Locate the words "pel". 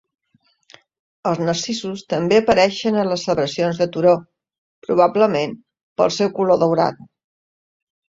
6.03-6.19